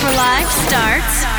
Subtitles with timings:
[0.00, 1.29] for life starts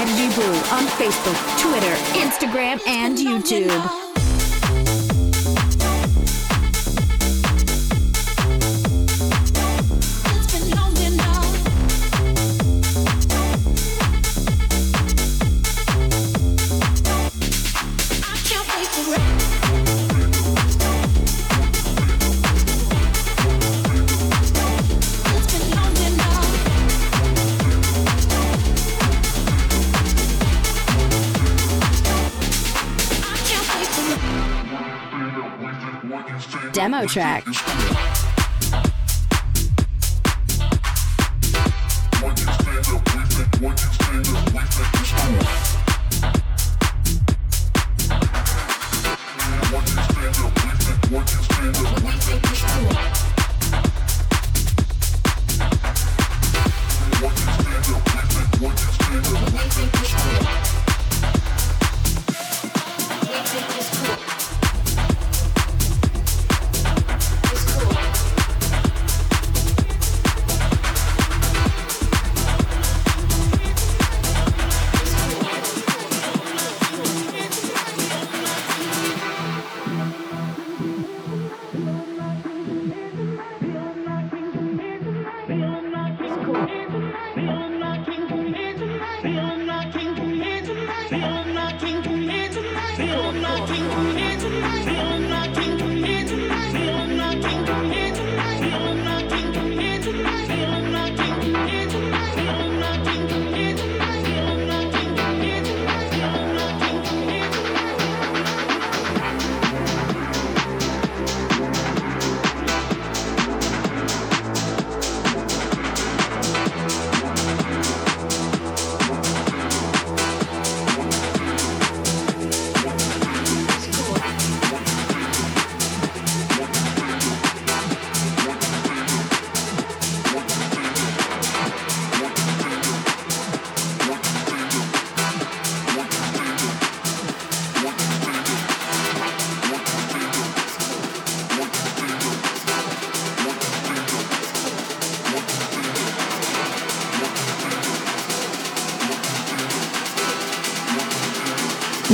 [0.00, 3.99] Kennedy Brew on Facebook, Twitter, Instagram, and YouTube.
[37.06, 37.99] Track.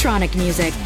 [0.00, 0.79] Electronic music.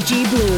[0.00, 0.24] G.
[0.30, 0.49] Blue.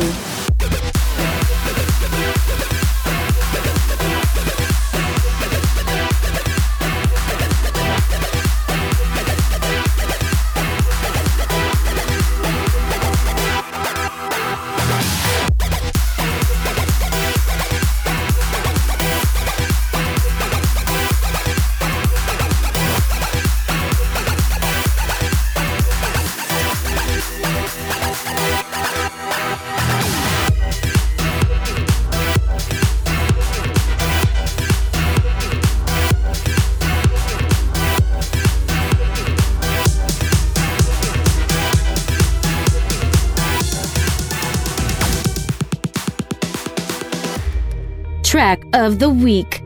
[48.83, 49.63] of the Week.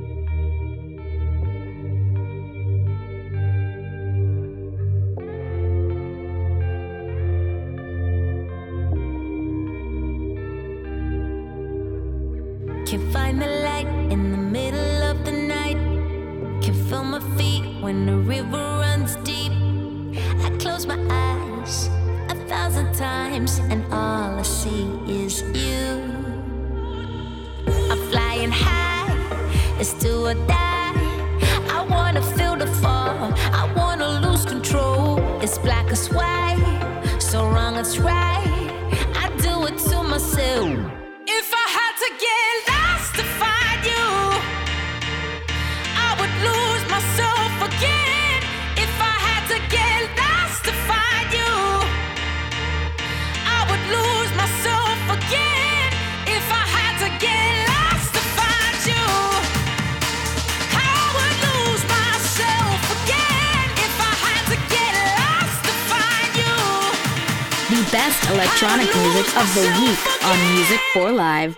[68.36, 71.56] electronic music of the week on Music for Live.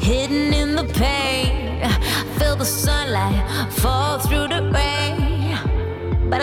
[0.00, 1.80] hidden in the pain.
[2.38, 4.73] Feel the sunlight fall through the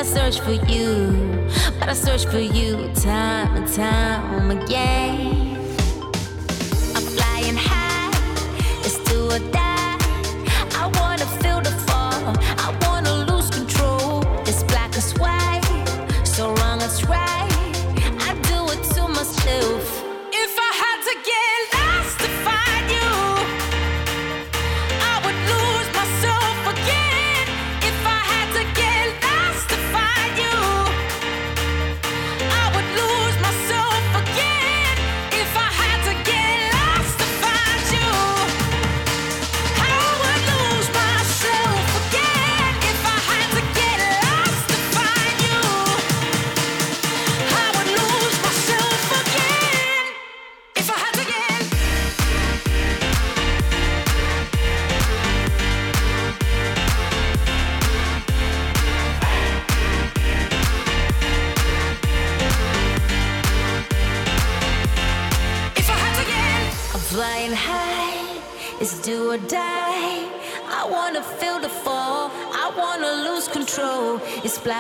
[0.02, 1.46] I search for you,
[1.78, 5.51] but I search for you time and time again.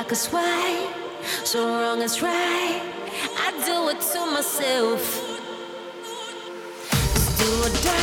[0.01, 0.87] like a swine,
[1.43, 2.81] so wrong is right.
[3.37, 5.01] I do it to myself.
[7.37, 8.00] Do a die.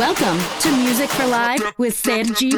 [0.00, 2.52] Welcome to Music for Live with Sergi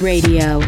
[0.00, 0.60] Radio.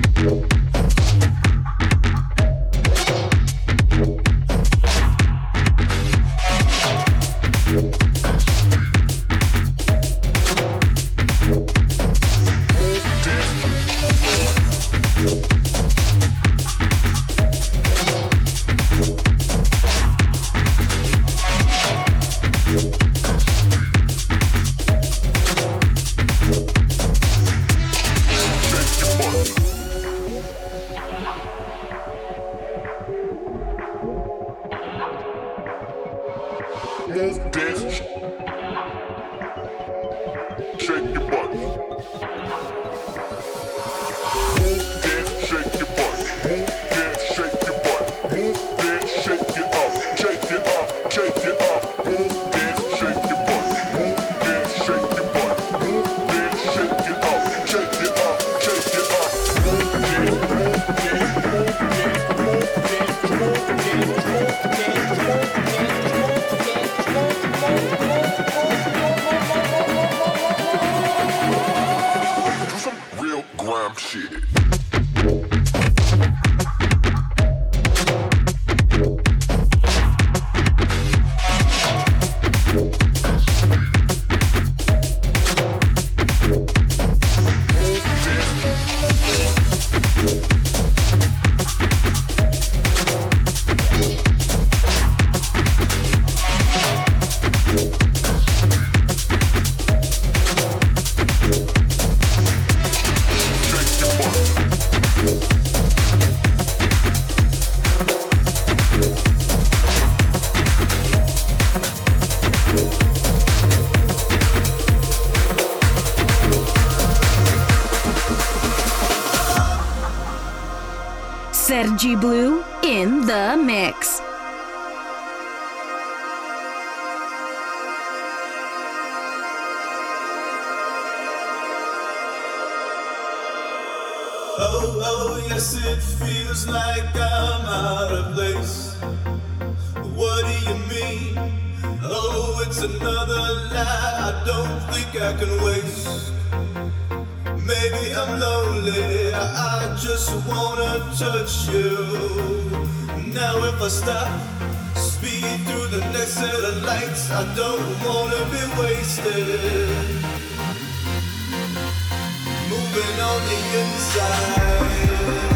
[162.68, 165.55] moving on the inside.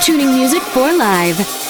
[0.00, 1.69] tuning music for live.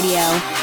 [0.00, 0.57] Radio.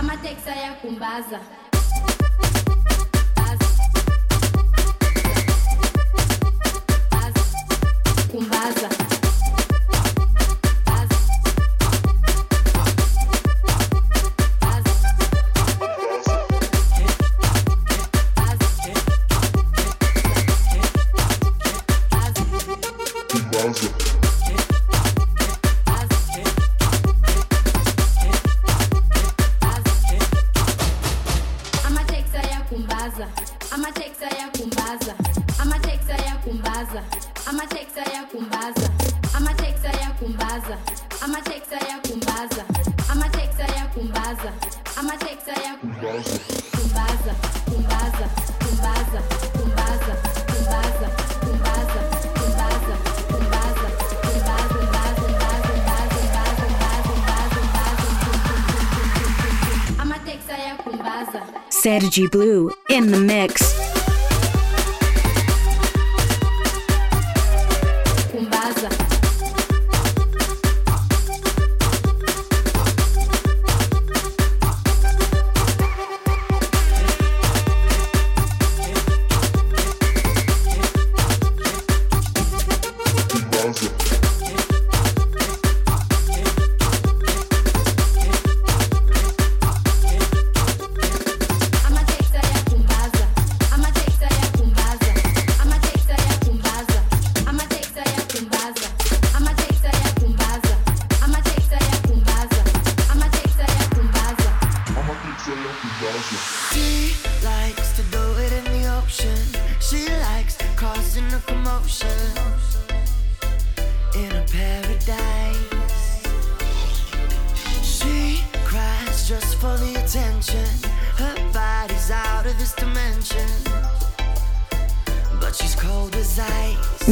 [0.00, 1.38] amateksi ayakumbaza
[62.20, 63.71] Blue in the mix.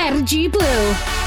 [0.00, 1.19] Sergi Blue.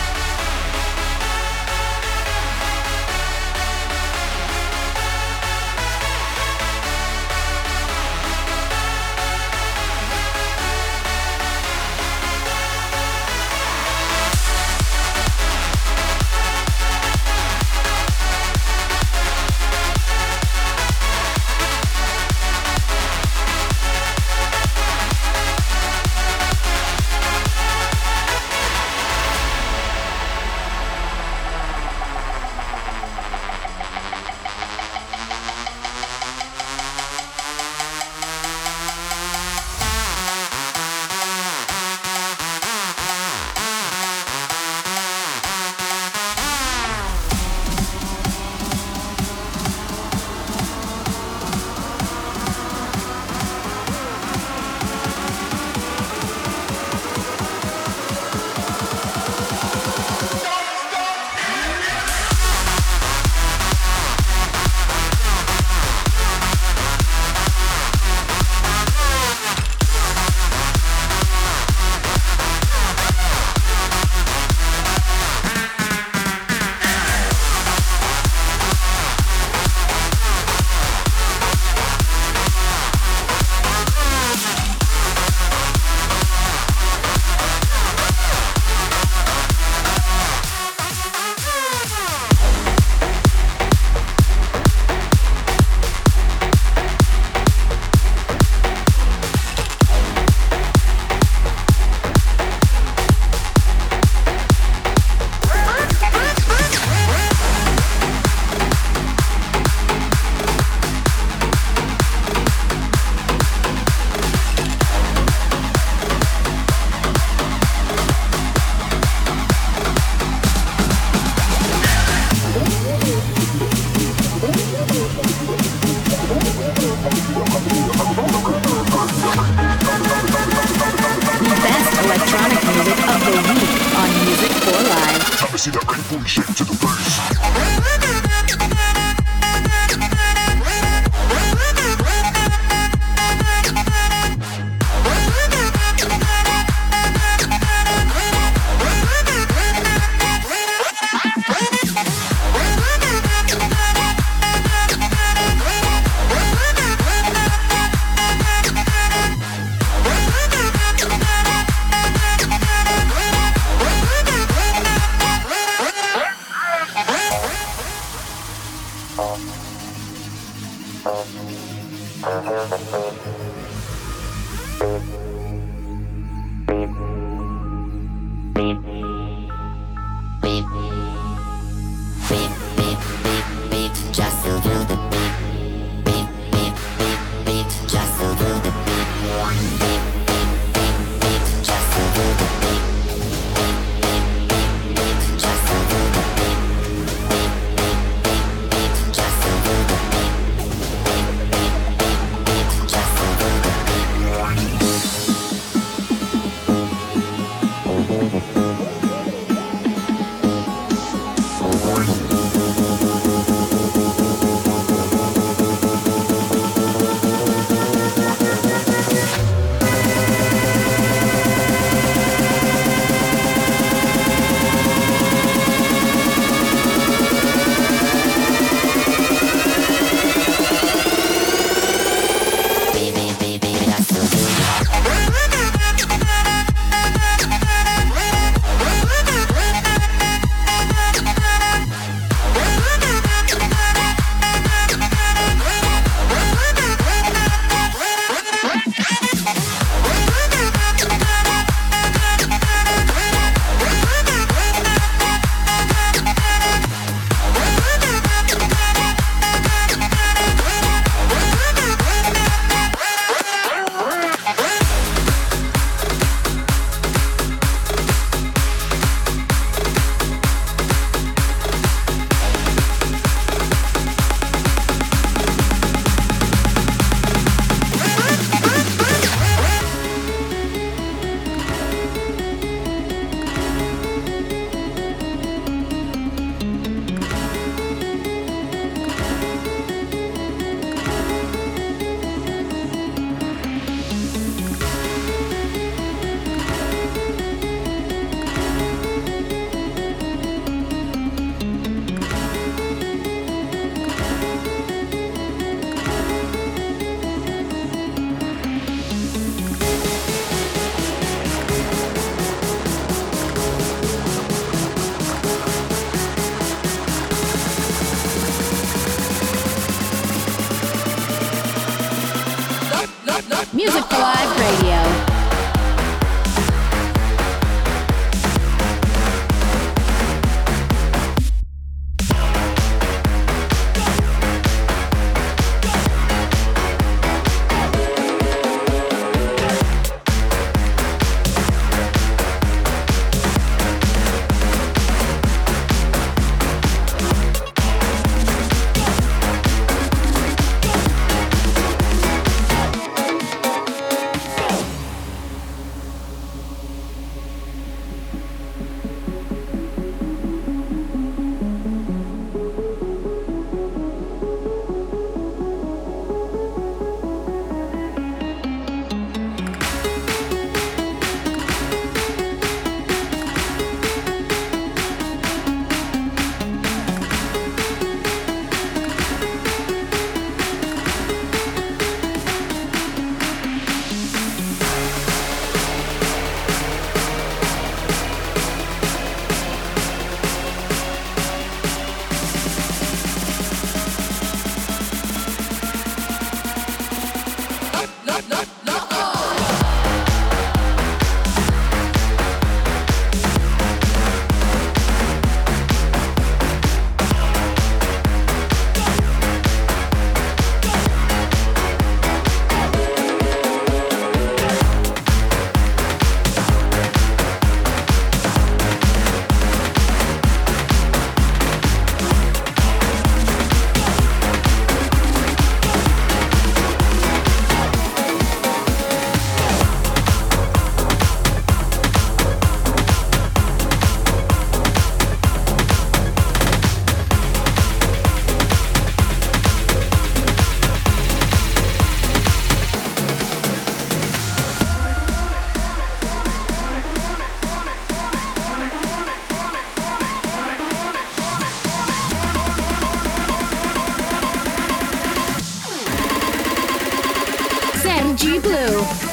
[458.44, 459.33] G Blue.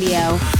[0.00, 0.59] Radio.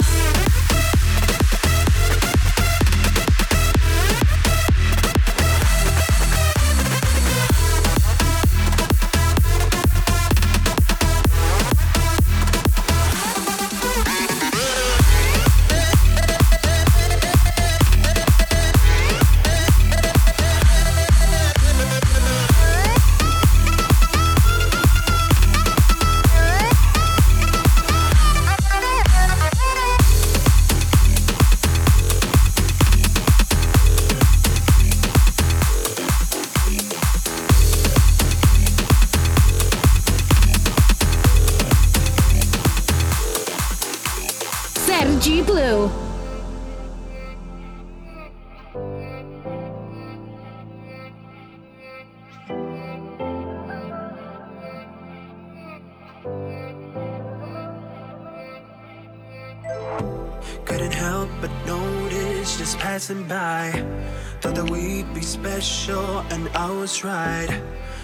[66.81, 67.61] Was right.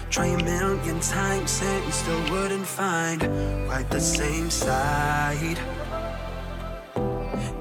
[0.08, 3.20] Try a million times and still wouldn't find
[3.66, 5.58] quite the same side.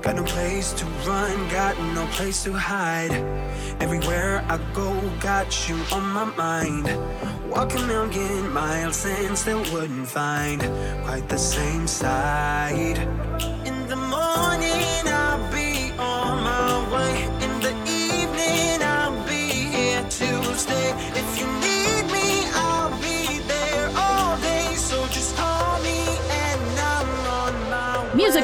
[0.04, 3.14] Got no place to run, got no place to hide.
[3.80, 6.86] Everywhere I go, got you on my mind.
[7.50, 10.62] Walk a million miles and still wouldn't find
[11.04, 13.00] quite the same side.
[13.66, 14.77] In the morning,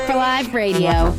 [0.08, 1.14] for Live Radio.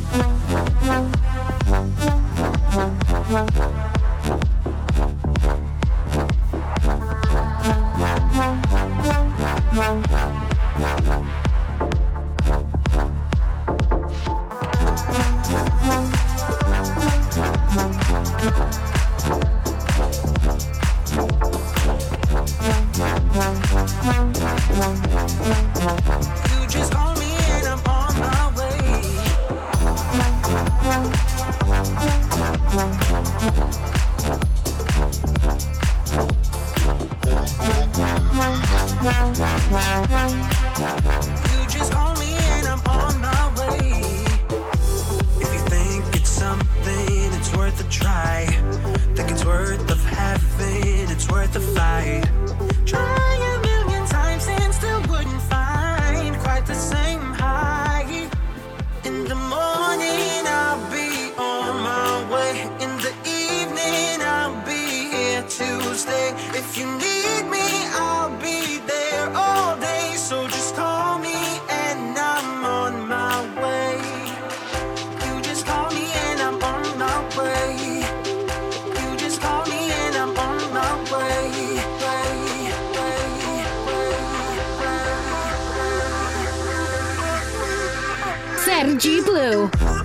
[88.75, 90.04] Sergi Blue.